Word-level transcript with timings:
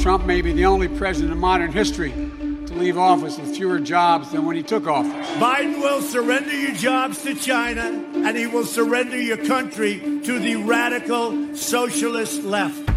Trump 0.00 0.24
may 0.24 0.40
be 0.40 0.52
the 0.52 0.64
only 0.64 0.88
president 0.88 1.30
in 1.30 1.38
modern 1.38 1.70
history 1.70 2.10
to 2.10 2.74
leave 2.74 2.96
office 2.96 3.38
with 3.38 3.54
fewer 3.54 3.78
jobs 3.78 4.30
than 4.30 4.46
when 4.46 4.56
he 4.56 4.62
took 4.62 4.86
office. 4.86 5.28
Biden 5.38 5.78
will 5.78 6.00
surrender 6.00 6.54
your 6.58 6.72
jobs 6.74 7.22
to 7.22 7.34
China 7.34 7.82
and 8.24 8.34
he 8.34 8.46
will 8.46 8.64
surrender 8.64 9.20
your 9.20 9.36
country 9.36 10.00
to 10.24 10.38
the 10.38 10.56
radical 10.56 11.54
socialist 11.54 12.42
left. 12.44 12.88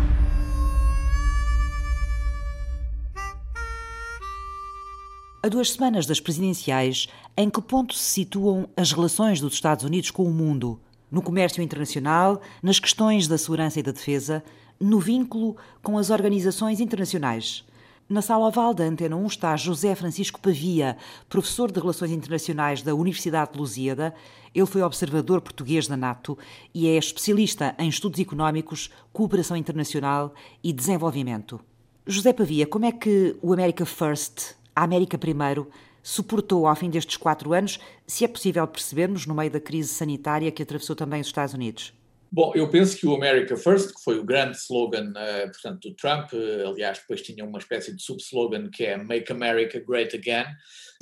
A 5.43 5.49
duas 5.49 5.71
semanas 5.71 6.05
das 6.05 6.21
presidenciais, 6.21 7.09
em 7.35 7.49
que 7.49 7.61
ponto 7.61 7.93
se 7.93 8.05
situam 8.05 8.69
as 8.77 8.93
relações 8.93 9.41
dos 9.41 9.55
Estados 9.55 9.83
Unidos 9.83 10.09
com 10.09 10.23
o 10.23 10.31
mundo? 10.31 10.79
No 11.11 11.21
comércio 11.21 11.61
internacional, 11.61 12.41
nas 12.61 12.79
questões 12.79 13.27
da 13.27 13.37
segurança 13.37 13.77
e 13.77 13.83
da 13.83 13.91
defesa, 13.91 14.41
no 14.83 14.99
vínculo 14.99 15.55
com 15.81 15.97
as 15.97 16.09
organizações 16.09 16.79
internacionais. 16.79 17.65
Na 18.09 18.21
sala 18.21 18.47
oval 18.47 18.73
da 18.73 18.83
Antena 18.83 19.15
1 19.15 19.25
está 19.27 19.55
José 19.55 19.95
Francisco 19.95 20.39
Pavia, 20.39 20.97
professor 21.29 21.71
de 21.71 21.79
Relações 21.79 22.11
Internacionais 22.11 22.81
da 22.81 22.93
Universidade 22.93 23.53
de 23.53 23.59
Lusíada. 23.59 24.13
Ele 24.53 24.65
foi 24.65 24.81
observador 24.81 25.39
português 25.39 25.87
da 25.87 25.95
NATO 25.95 26.37
e 26.73 26.87
é 26.87 26.97
especialista 26.97 27.73
em 27.79 27.87
estudos 27.87 28.19
económicos, 28.19 28.89
cooperação 29.13 29.55
internacional 29.55 30.33
e 30.61 30.73
desenvolvimento. 30.73 31.61
José 32.05 32.33
Pavia, 32.33 32.67
como 32.67 32.85
é 32.85 32.91
que 32.91 33.37
o 33.41 33.53
America 33.53 33.85
First 33.85 34.55
a 34.75 34.83
América 34.83 35.17
Primeiro 35.17 35.69
suportou 36.01 36.67
ao 36.67 36.75
fim 36.75 36.89
destes 36.89 37.15
quatro 37.15 37.53
anos, 37.53 37.79
se 38.05 38.25
é 38.25 38.27
possível 38.27 38.67
percebermos, 38.67 39.25
no 39.25 39.33
meio 39.33 39.49
da 39.49 39.61
crise 39.61 39.89
sanitária 39.89 40.51
que 40.51 40.61
atravessou 40.61 40.95
também 40.95 41.21
os 41.21 41.27
Estados 41.27 41.53
Unidos? 41.53 41.93
Bom, 42.35 42.51
eu 42.55 42.67
penso 42.67 42.97
que 42.97 43.05
o 43.05 43.13
America 43.13 43.55
First, 43.55 43.93
que 43.93 44.03
foi 44.03 44.17
o 44.17 44.23
grande 44.23 44.57
slogan, 44.57 45.11
uh, 45.11 45.51
portanto, 45.51 45.87
do 45.87 45.95
Trump, 45.95 46.33
uh, 46.33 46.67
aliás, 46.67 46.97
depois 46.97 47.21
tinha 47.21 47.45
uma 47.45 47.59
espécie 47.59 47.95
de 47.95 48.01
sub-slogan 48.01 48.71
que 48.71 48.85
é 48.85 48.97
Make 48.97 49.31
America 49.31 49.79
Great 49.79 50.15
Again, 50.15 50.47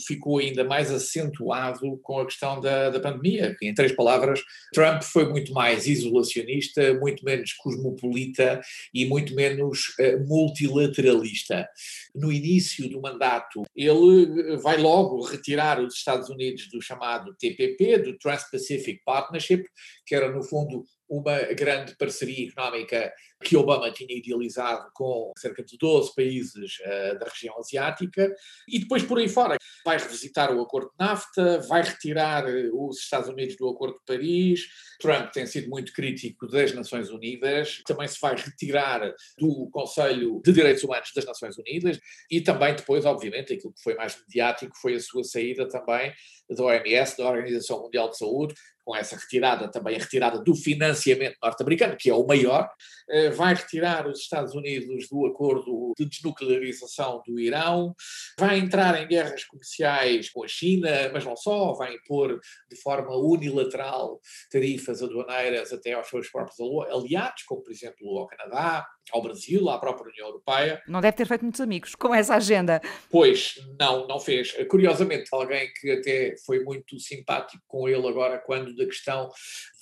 ficou 0.05 0.39
ainda 0.39 0.66
mais 0.66 0.92
acentuado 0.92 1.97
com 2.03 2.20
a 2.20 2.25
questão 2.25 2.59
da, 2.59 2.89
da 2.89 3.00
pandemia. 3.00 3.55
Em 3.61 3.73
três 3.73 3.94
palavras, 3.94 4.42
Trump 4.73 5.03
foi 5.03 5.30
muito 5.30 5.53
mais 5.53 5.88
isolacionista, 5.88 6.95
muito 6.95 7.23
menos 7.23 7.53
cosmopolita 7.53 8.59
e 8.94 9.05
muito 9.05 9.33
menos 9.33 9.95
uh, 10.02 10.27
multilateralista. 10.27 11.66
No 12.14 12.30
início 12.30 12.89
do 12.89 13.00
mandato, 13.00 13.64
ele 13.73 14.58
vai 14.58 14.75
logo 14.75 15.22
retirar 15.23 15.80
os 15.80 15.94
Estados 15.94 16.30
Unidos 16.30 16.67
do 16.67 16.81
chamado 16.81 17.33
TPP, 17.39 18.00
do 18.00 18.17
Trans-Pacific 18.17 19.02
Partnership, 19.05 19.64
que 20.05 20.14
era, 20.14 20.30
no 20.30 20.44
fundo, 20.44 20.83
uma 21.12 21.40
grande 21.54 21.94
parceria 21.98 22.48
económica 22.48 23.14
que 23.44 23.58
Obama 23.58 23.92
tinha 23.92 24.17
idealizado 24.17 24.90
com 24.94 25.34
cerca 25.38 25.62
de 25.62 25.78
12 25.78 26.16
países 26.16 26.78
uh, 26.80 27.20
da 27.20 27.26
região 27.26 27.58
asiática, 27.59 28.34
e 28.67 28.80
depois 28.80 29.04
por 29.04 29.17
aí 29.17 29.28
fora 29.28 29.58
vai 29.84 29.98
revisitar 29.98 30.56
o 30.56 30.62
acordo 30.62 30.89
de 30.89 31.06
NAFTA, 31.06 31.59
vai 31.67 31.82
retirar 31.82 32.48
eh, 32.48 32.70
os 32.72 33.00
Estados 33.00 33.28
Unidos 33.28 33.58
do 33.58 33.67
acordo 33.67 33.95
de 33.95 34.06
Paris. 34.06 34.67
Trump 35.00 35.32
tem 35.32 35.45
sido 35.48 35.70
muito 35.70 35.92
crítico 35.92 36.48
das 36.48 36.73
Nações 36.73 37.09
Unidas, 37.09 37.82
também 37.86 38.08
se 38.08 38.20
vai 38.22 38.36
retirar 38.36 39.14
do 39.38 39.70
Conselho 39.72 40.39
de 40.45 40.54
Direitos 40.54 40.84
Humanos 40.84 41.12
das 41.16 41.26
Nações 41.26 41.58
Unidas, 41.58 42.00
e 42.30 42.39
também 42.39 42.76
depois, 42.76 43.06
obviamente, 43.06 43.54
aquilo 43.54 43.73
que 43.73 43.82
foi 43.82 43.95
mais 43.95 44.17
mediático 44.22 44.78
foi 44.80 44.95
a 44.95 45.00
sua 45.00 45.23
saída 45.23 45.67
também 45.67 46.14
da 46.56 46.64
OMS, 46.64 47.17
da 47.17 47.30
Organização 47.30 47.82
Mundial 47.82 48.09
de 48.09 48.17
Saúde, 48.17 48.54
com 48.83 48.95
essa 48.95 49.15
retirada, 49.15 49.69
também 49.69 49.95
a 49.95 49.99
retirada 49.99 50.39
do 50.39 50.55
financiamento 50.55 51.37
norte-americano, 51.41 51.95
que 51.97 52.09
é 52.09 52.13
o 52.13 52.25
maior, 52.25 52.69
eh, 53.09 53.29
vai 53.29 53.53
retirar 53.53 54.07
os 54.07 54.19
Estados 54.19 54.53
Unidos 54.53 55.07
do 55.09 55.25
acordo 55.25 55.93
de 55.97 56.05
desnuclearização 56.05 57.21
do 57.25 57.39
Irão, 57.39 57.93
vai 58.37 58.59
entrar 58.59 59.02
em 59.02 59.07
guerras 59.07 59.43
comerciais 59.45 60.30
com 60.30 60.43
a 60.43 60.47
China, 60.47 60.89
mas 61.14 61.25
não 61.25 61.36
só, 61.36 61.73
vai 61.73 61.95
impor 61.95 62.39
de 62.70 62.81
forma 62.81 63.15
unilateral 63.15 64.20
tarifas 64.52 65.02
aduaneiras 65.02 65.71
até 65.71 65.93
aos 65.93 66.08
seus 66.08 66.30
próprios 66.30 66.59
aliados, 66.89 67.43
como 67.43 67.64
por 67.64 67.71
exemplo 67.71 68.17
ao 68.17 68.27
Canadá, 68.27 68.87
ao 69.11 69.21
Brasil, 69.21 69.70
à 69.70 69.80
própria 69.80 70.09
União 70.09 70.27
Europeia. 70.27 70.81
Não 70.87 71.02
deve 71.02 71.17
ter 71.17 71.25
feito 71.25 71.41
muitos 71.41 71.61
amigos 71.61 71.95
com 71.95 72.14
essa 72.14 72.36
agenda. 72.36 72.81
Pois, 73.09 73.55
não, 73.80 74.08
não 74.08 74.20
fez. 74.20 74.53
Curiosamente, 74.67 75.30
alguém 75.31 75.71
que 75.80 75.91
até 75.91 76.36
foi 76.45 76.64
muito 76.64 76.99
simpático 76.99 77.64
com 77.67 77.87
ele 77.87 78.08
agora, 78.08 78.39
quando 78.39 78.70
da 78.76 78.86
questão 78.86 79.30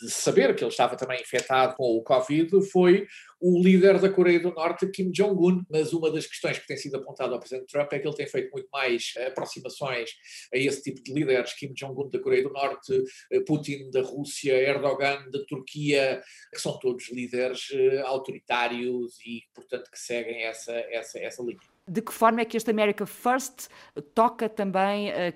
de 0.02 0.10
saber 0.12 0.56
que 0.56 0.64
ele 0.64 0.72
estava 0.72 0.96
também 0.96 1.22
infectado 1.22 1.76
com 1.76 1.98
o 1.98 2.04
Covid, 2.04 2.62
foi 2.72 3.08
o 3.42 3.62
líder 3.62 4.00
da 4.00 4.10
Coreia 4.10 4.40
do 4.40 4.52
Norte, 4.52 4.90
Kim 4.90 5.12
Jong-un. 5.12 5.64
Mas 5.70 5.94
uma 5.94 6.12
das 6.12 6.26
questões 6.26 6.60
que 6.60 6.68
tem 6.68 6.78
sido 6.78 6.98
apontada 6.98 7.34
ao 7.34 7.40
presidente 7.40 7.72
Trump 7.72 7.92
é 7.94 8.00
que 8.00 8.08
ele 8.08 8.16
tem 8.16 8.28
feito 8.28 8.52
muito 8.52 8.68
mais 8.72 9.14
aproximações 9.28 10.12
a 10.54 10.58
esse 10.58 10.84
tipo 10.84 11.02
de 11.02 11.14
líderes, 11.14 11.54
Kim 11.54 11.74
Jong-un 11.74 12.10
da 12.10 12.20
Coreia 12.20 12.44
do 12.44 12.52
Norte, 12.52 13.04
Putin 13.46 13.90
da 13.92 14.02
Rússia, 14.02 14.54
Erdogan 14.54 15.30
da 15.32 15.44
Turquia, 15.46 16.22
que 16.54 16.60
são 16.60 16.78
todos 16.80 17.10
líderes 17.12 17.70
eh, 17.74 18.02
autoritários 18.02 19.20
e, 19.26 19.44
portanto, 19.54 19.90
que 19.92 20.00
seguem 20.00 20.44
essa, 20.44 20.74
essa, 20.74 21.20
essa 21.20 21.44
linha. 21.44 21.60
De 21.88 22.02
que 22.02 22.14
forma 22.14 22.42
é 22.42 22.46
que 22.46 22.58
este 22.58 22.70
America 22.70 23.06
First 23.06 23.68
toca 24.14 24.50
também 24.50 25.10
eh, 25.10 25.34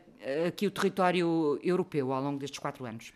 aqui 0.48 0.68
o 0.68 0.72
território 0.72 1.60
europeu 1.64 2.12
ao 2.12 2.22
longo 2.22 2.40
destes 2.40 2.60
quatro 2.60 2.86
anos? 2.86 3.12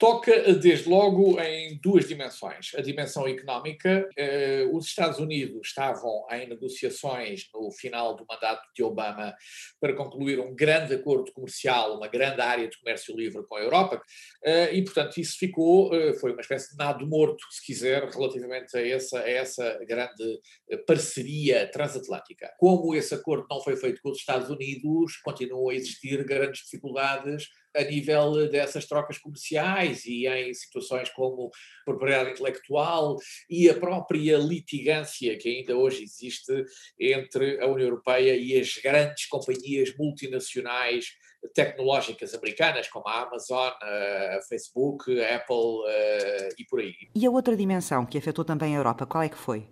Toca 0.00 0.54
desde 0.54 0.88
logo 0.88 1.38
em 1.38 1.78
duas 1.78 2.08
dimensões. 2.08 2.70
A 2.74 2.80
dimensão 2.80 3.28
económica, 3.28 4.08
eh, 4.16 4.66
os 4.72 4.86
Estados 4.86 5.18
Unidos 5.18 5.68
estavam 5.68 6.26
em 6.32 6.48
negociações 6.48 7.50
no 7.52 7.70
final 7.70 8.16
do 8.16 8.24
mandato 8.26 8.66
de 8.74 8.82
Obama 8.82 9.34
para 9.78 9.94
concluir 9.94 10.40
um 10.40 10.54
grande 10.54 10.94
acordo 10.94 11.30
comercial, 11.34 11.98
uma 11.98 12.08
grande 12.08 12.40
área 12.40 12.66
de 12.66 12.78
comércio 12.78 13.14
livre 13.14 13.46
com 13.46 13.56
a 13.56 13.60
Europa, 13.60 14.00
eh, 14.42 14.74
e 14.74 14.82
portanto 14.82 15.18
isso 15.20 15.36
ficou, 15.38 15.94
eh, 15.94 16.14
foi 16.14 16.32
uma 16.32 16.40
espécie 16.40 16.70
de 16.70 16.78
nado 16.78 17.06
morto, 17.06 17.44
se 17.50 17.62
quiser, 17.62 18.08
relativamente 18.08 18.74
a 18.74 18.88
essa, 18.88 19.20
a 19.20 19.28
essa 19.28 19.84
grande 19.86 20.40
parceria 20.86 21.70
transatlântica. 21.70 22.50
Como 22.58 22.94
esse 22.94 23.14
acordo 23.14 23.46
não 23.50 23.60
foi 23.60 23.76
feito 23.76 24.00
com 24.00 24.10
os 24.10 24.18
Estados 24.18 24.48
Unidos, 24.48 25.18
continuam 25.22 25.68
a 25.68 25.74
existir 25.74 26.24
grandes 26.24 26.62
dificuldades 26.62 27.50
a 27.76 27.82
nível 27.82 28.48
dessas 28.48 28.86
trocas 28.86 29.18
comerciais 29.18 30.04
e 30.04 30.26
em 30.26 30.52
situações 30.54 31.08
como 31.10 31.50
propriedade 31.84 32.30
intelectual 32.30 33.16
e 33.48 33.68
a 33.68 33.74
própria 33.74 34.36
litigância 34.38 35.36
que 35.38 35.48
ainda 35.48 35.76
hoje 35.76 36.02
existe 36.02 36.64
entre 36.98 37.60
a 37.60 37.66
União 37.66 37.88
Europeia 37.88 38.34
e 38.36 38.58
as 38.58 38.76
grandes 38.78 39.26
companhias 39.26 39.94
multinacionais 39.96 41.06
tecnológicas 41.54 42.34
americanas, 42.34 42.88
como 42.88 43.08
a 43.08 43.22
Amazon, 43.22 43.72
a 43.80 44.40
Facebook, 44.48 45.20
a 45.20 45.36
Apple 45.36 45.88
eh, 45.88 46.48
e 46.58 46.64
por 46.66 46.80
aí. 46.80 46.94
E 47.14 47.24
a 47.24 47.30
outra 47.30 47.56
dimensão 47.56 48.04
que 48.04 48.18
afetou 48.18 48.44
também 48.44 48.74
a 48.74 48.78
Europa, 48.78 49.06
qual 49.06 49.22
é 49.22 49.28
que 49.28 49.38
foi? 49.38 49.66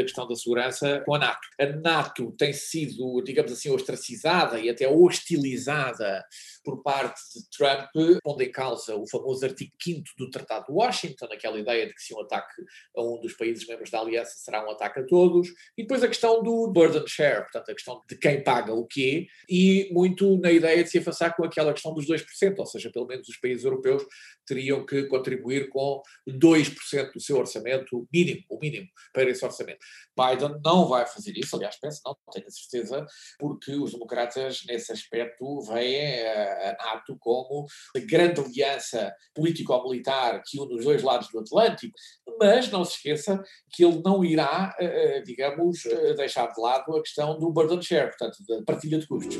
Da 0.00 0.04
questão 0.04 0.26
da 0.26 0.34
segurança 0.34 1.02
com 1.04 1.14
a 1.14 1.18
NATO. 1.18 1.48
A 1.60 1.66
NATO 1.66 2.32
tem 2.32 2.52
sido, 2.52 3.22
digamos 3.22 3.52
assim, 3.52 3.70
ostracizada 3.70 4.58
e 4.58 4.68
até 4.68 4.88
hostilizada 4.88 6.24
por 6.64 6.82
parte 6.82 7.20
de 7.34 7.48
Trump, 7.50 8.20
pondo 8.22 8.42
em 8.42 8.50
causa 8.50 8.96
o 8.96 9.06
famoso 9.06 9.44
artigo 9.44 9.72
5 9.80 10.02
do 10.18 10.30
Tratado 10.30 10.66
de 10.66 10.72
Washington, 10.72 11.26
aquela 11.26 11.58
ideia 11.58 11.86
de 11.86 11.94
que 11.94 12.02
se 12.02 12.14
um 12.14 12.20
ataque 12.20 12.62
a 12.96 13.02
um 13.02 13.20
dos 13.20 13.34
países 13.34 13.66
membros 13.66 13.90
da 13.90 14.00
aliança 14.00 14.32
será 14.36 14.66
um 14.66 14.70
ataque 14.70 15.00
a 15.00 15.06
todos, 15.06 15.48
e 15.76 15.82
depois 15.82 16.02
a 16.02 16.08
questão 16.08 16.42
do 16.42 16.70
burden 16.72 17.06
share, 17.06 17.42
portanto 17.42 17.70
a 17.70 17.74
questão 17.74 18.00
de 18.08 18.16
quem 18.16 18.42
paga 18.42 18.72
o 18.72 18.86
quê, 18.86 19.26
e 19.48 19.88
muito 19.92 20.38
na 20.38 20.50
ideia 20.50 20.82
de 20.82 20.90
se 20.90 20.98
avançar 20.98 21.34
com 21.34 21.44
aquela 21.44 21.72
questão 21.72 21.94
dos 21.94 22.06
2%, 22.06 22.58
ou 22.58 22.66
seja, 22.66 22.90
pelo 22.90 23.06
menos 23.06 23.28
os 23.28 23.36
países 23.36 23.64
europeus 23.64 24.04
teriam 24.46 24.84
que 24.84 25.04
contribuir 25.04 25.68
com 25.68 26.02
2% 26.28 27.12
do 27.12 27.20
seu 27.20 27.38
orçamento 27.38 28.06
mínimo, 28.12 28.42
o 28.48 28.58
mínimo, 28.58 28.88
para 29.12 29.30
esse 29.30 29.44
orçamento. 29.44 29.78
Biden 30.16 30.60
não 30.64 30.86
vai 30.86 31.06
fazer 31.06 31.36
isso, 31.36 31.56
aliás, 31.56 31.76
penso, 31.80 32.00
não 32.04 32.16
tenho 32.32 32.50
certeza, 32.50 33.06
porque 33.38 33.74
os 33.74 33.92
democratas, 33.92 34.62
nesse 34.66 34.92
aspecto, 34.92 35.60
veem 35.62 36.26
a 36.26 36.76
NATO 36.78 37.16
como 37.18 37.66
a 37.96 38.00
grande 38.00 38.40
aliança 38.40 39.14
político-militar 39.34 40.42
que 40.44 40.58
une 40.58 40.74
os 40.74 40.84
dois 40.84 41.02
lados 41.02 41.28
do 41.28 41.40
Atlântico, 41.40 41.94
mas 42.38 42.70
não 42.70 42.84
se 42.84 42.96
esqueça 42.96 43.42
que 43.70 43.84
ele 43.84 44.00
não 44.04 44.24
irá, 44.24 44.74
eh, 44.78 45.18
eh, 45.18 45.22
digamos, 45.22 45.84
eh, 45.86 46.14
deixar 46.14 46.46
de 46.46 46.60
lado 46.60 46.96
a 46.96 47.02
questão 47.02 47.38
do 47.38 47.52
burden 47.52 47.82
share, 47.82 48.08
portanto, 48.08 48.38
da 48.46 48.62
partilha 48.64 48.98
de 48.98 49.06
custos. 49.06 49.38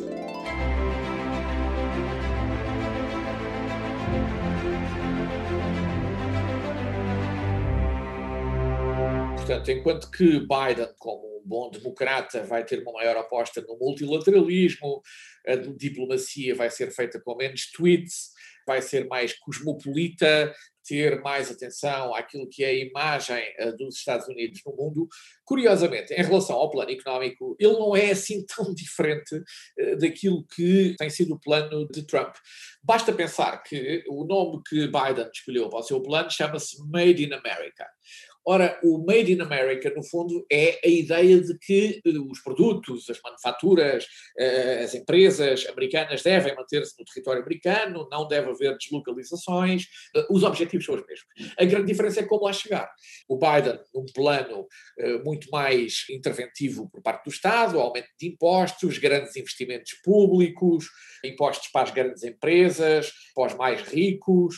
Portanto, 9.51 9.71
enquanto 9.73 10.11
que 10.13 10.39
Biden, 10.39 10.95
como 10.97 11.41
um 11.41 11.43
bom 11.45 11.73
democrata, 11.73 12.45
vai 12.45 12.65
ter 12.65 12.81
uma 12.83 12.93
maior 12.93 13.17
aposta 13.17 13.61
no 13.61 13.77
multilateralismo, 13.77 15.03
a 15.45 15.57
diplomacia 15.57 16.55
vai 16.55 16.71
ser 16.71 16.93
feita 16.93 17.21
com 17.21 17.35
menos 17.35 17.69
tweets, 17.73 18.31
vai 18.65 18.81
ser 18.81 19.09
mais 19.09 19.37
cosmopolita, 19.37 20.55
ter 20.87 21.21
mais 21.21 21.51
atenção 21.51 22.15
àquilo 22.15 22.49
que 22.49 22.63
é 22.63 22.69
a 22.69 22.75
imagem 22.75 23.43
uh, 23.61 23.77
dos 23.77 23.97
Estados 23.97 24.29
Unidos 24.29 24.61
no 24.65 24.75
mundo. 24.75 25.09
Curiosamente, 25.45 26.15
em 26.15 26.23
relação 26.23 26.55
ao 26.55 26.71
plano 26.71 26.91
económico, 26.91 27.57
ele 27.59 27.73
não 27.73 27.97
é 27.97 28.13
assim 28.13 28.45
tão 28.55 28.73
diferente 28.73 29.35
uh, 29.35 29.97
daquilo 29.99 30.45
que 30.47 30.95
tem 30.97 31.11
sido 31.11 31.35
o 31.35 31.41
plano 31.41 31.89
de 31.89 32.07
Trump. 32.07 32.37
Basta 32.83 33.13
pensar 33.13 33.63
que 33.63 34.05
o 34.09 34.25
nome 34.25 34.63
que 34.69 34.87
Biden 34.87 35.29
escolheu 35.33 35.69
para 35.69 35.81
o 35.81 35.83
seu 35.83 36.01
plano 36.01 36.31
chama-se 36.31 36.77
Made 36.89 37.25
in 37.25 37.33
America. 37.33 37.87
Ora, 38.47 38.79
o 38.83 38.99
Made 39.05 39.33
in 39.33 39.41
America, 39.41 39.93
no 39.95 40.03
fundo, 40.03 40.47
é 40.51 40.81
a 40.85 40.89
ideia 40.89 41.41
de 41.41 41.59
que 41.59 42.01
eh, 42.05 42.11
os 42.31 42.41
produtos, 42.41 43.09
as 43.11 43.21
manufaturas, 43.23 44.07
eh, 44.39 44.83
as 44.83 44.95
empresas 44.95 45.67
americanas 45.67 46.23
devem 46.23 46.55
manter-se 46.55 46.99
no 46.99 47.05
território 47.05 47.43
americano, 47.43 48.09
não 48.11 48.27
deve 48.27 48.51
haver 48.51 48.77
deslocalizações, 48.79 49.85
eh, 50.17 50.27
os 50.31 50.43
objetivos 50.43 50.87
são 50.87 50.95
os 50.95 51.07
mesmos. 51.07 51.55
A 51.59 51.65
grande 51.67 51.89
diferença 51.89 52.21
é 52.21 52.23
como 52.25 52.45
lá 52.45 52.53
chegar. 52.53 52.91
O 53.29 53.39
Biden, 53.39 53.79
num 53.95 54.07
plano 54.15 54.67
muito 55.25 55.51
mais 55.51 56.05
interventivo 56.11 56.89
por 56.91 57.03
parte 57.03 57.25
do 57.25 57.31
Estado, 57.31 57.79
aumento 57.79 58.09
de 58.19 58.29
impostos, 58.29 58.99
grandes 58.99 59.37
investimentos 59.37 59.93
públicos, 60.03 60.87
impostos 61.25 61.69
para 61.69 61.83
as 61.83 61.91
grandes 61.91 62.23
empresas, 62.23 63.13
para 63.35 63.47
os 63.47 63.55
mais 63.55 63.83
ricos, 63.83 64.57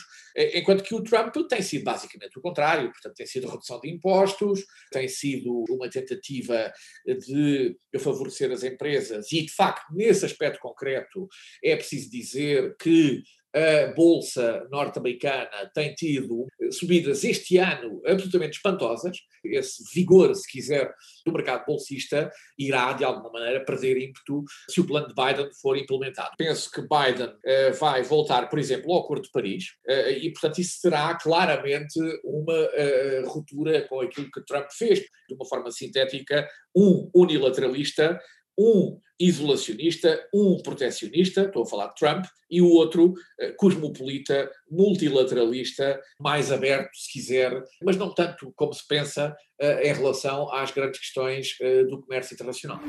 enquanto 0.53 0.83
que 0.83 0.95
o 0.95 1.03
Trump 1.03 1.33
tem 1.49 1.61
sido 1.61 1.83
basicamente 1.83 2.37
o 2.37 2.41
contrário, 2.41 2.91
portanto, 2.91 3.15
tem 3.15 3.25
sido 3.25 3.47
redução 3.47 3.72
de 3.79 3.89
impostos, 3.89 4.65
tem 4.91 5.07
sido 5.07 5.63
uma 5.69 5.89
tentativa 5.89 6.71
de 7.05 7.77
favorecer 7.99 8.51
as 8.51 8.63
empresas, 8.63 9.31
e 9.31 9.43
de 9.43 9.51
facto, 9.53 9.93
nesse 9.93 10.25
aspecto 10.25 10.59
concreto, 10.59 11.27
é 11.63 11.75
preciso 11.75 12.09
dizer 12.09 12.75
que 12.77 13.23
a 13.53 13.93
Bolsa 13.93 14.67
norte-americana 14.71 15.71
tem 15.73 15.93
tido 15.93 16.47
subidas 16.71 17.23
este 17.23 17.57
ano 17.57 18.01
absolutamente 18.05 18.57
espantosas. 18.57 19.17
Esse 19.43 19.83
vigor, 19.93 20.33
se 20.35 20.49
quiser, 20.49 20.91
do 21.25 21.31
mercado 21.31 21.65
bolsista 21.65 22.31
irá, 22.57 22.93
de 22.93 23.03
alguma 23.03 23.31
maneira, 23.31 23.63
perder 23.63 23.97
ímpeto 23.97 24.43
se 24.69 24.81
o 24.81 24.87
plano 24.87 25.07
de 25.07 25.13
Biden 25.13 25.49
for 25.61 25.77
implementado. 25.77 26.31
Penso 26.37 26.71
que 26.71 26.81
Biden 26.81 27.27
uh, 27.27 27.73
vai 27.79 28.01
voltar, 28.03 28.49
por 28.49 28.57
exemplo, 28.57 28.91
ao 28.91 29.01
Acordo 29.01 29.23
de 29.23 29.31
Paris 29.31 29.65
uh, 29.87 30.09
e, 30.09 30.31
portanto, 30.31 30.59
isso 30.59 30.79
será 30.79 31.13
claramente 31.15 31.99
uma 32.23 32.53
uh, 32.53 33.27
ruptura 33.27 33.87
com 33.87 34.01
aquilo 34.01 34.31
que 34.31 34.45
Trump 34.45 34.67
fez, 34.71 34.99
de 34.99 35.35
uma 35.35 35.45
forma 35.45 35.71
sintética, 35.71 36.47
um 36.75 37.09
unilateralista 37.13 38.19
um 38.57 38.99
isolacionista, 39.19 40.19
um 40.33 40.61
protecionista, 40.61 41.43
estou 41.43 41.63
a 41.63 41.65
falar 41.65 41.87
de 41.87 41.95
Trump, 41.95 42.25
e 42.49 42.61
o 42.61 42.67
outro 42.67 43.11
uh, 43.11 43.55
cosmopolita, 43.57 44.49
multilateralista, 44.69 45.99
mais 46.19 46.51
aberto, 46.51 46.89
se 46.93 47.11
quiser, 47.11 47.63
mas 47.81 47.95
não 47.95 48.13
tanto 48.13 48.51
como 48.55 48.73
se 48.73 48.85
pensa 48.87 49.35
uh, 49.61 49.65
em 49.81 49.93
relação 49.93 50.51
às 50.53 50.71
grandes 50.71 50.99
questões 50.99 51.55
uh, 51.61 51.87
do 51.87 52.01
comércio 52.01 52.33
internacional. 52.33 52.79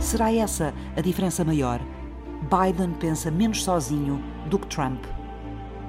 Será 0.00 0.32
essa 0.32 0.72
a 0.96 1.00
diferença 1.00 1.44
maior? 1.44 1.80
Biden 2.42 2.94
pensa 2.94 3.30
menos 3.30 3.62
sozinho 3.62 4.22
do 4.48 4.58
que 4.58 4.68
Trump. 4.68 5.04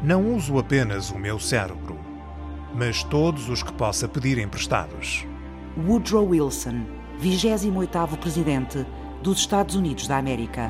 Não 0.03 0.35
uso 0.35 0.57
apenas 0.57 1.12
o 1.12 1.19
meu 1.19 1.39
cérebro, 1.39 2.00
mas 2.74 3.03
todos 3.03 3.50
os 3.50 3.62
que 3.62 3.71
possa 3.74 4.07
pedir 4.07 4.38
emprestados. 4.38 5.29
Woodrow 5.88 6.28
Wilson, 6.28 6.84
28º 7.22 8.18
presidente 8.18 8.86
dos 9.24 9.40
Estados 9.40 9.76
Unidos 9.76 10.08
da 10.08 10.18
América. 10.18 10.70